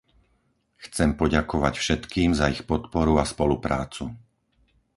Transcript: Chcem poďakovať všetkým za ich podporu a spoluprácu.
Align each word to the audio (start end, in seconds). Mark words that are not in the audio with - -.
Chcem 0.83 1.09
poďakovať 1.21 1.73
všetkým 1.83 2.29
za 2.39 2.45
ich 2.53 2.61
podporu 2.69 3.13
a 3.21 3.21
spoluprácu. 3.33 4.03